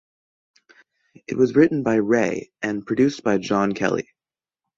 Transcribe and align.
It 1.27 1.37
was 1.37 1.55
written 1.55 1.83
by 1.83 1.97
Rea 1.97 2.49
and 2.63 2.83
produced 2.83 3.23
by 3.23 3.37
Jon 3.37 3.73
Kelly. 3.75 4.09